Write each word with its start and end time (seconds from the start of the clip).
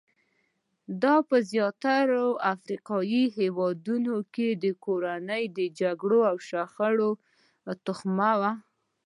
دا 1.03 1.15
په 1.29 1.37
زیاترو 1.51 2.25
افریقایي 2.53 3.23
هېوادونو 3.37 4.15
کې 4.33 4.49
د 4.63 4.65
کورنیو 4.85 5.73
جګړو 5.79 6.19
او 6.31 6.35
شخړو 6.47 7.11
تخم 7.85 8.17
وو. 8.41 8.51